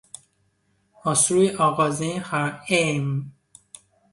اصول 1.05 1.55
آغازین 1.57 2.19
هر 2.23 2.61
علم 2.69 3.31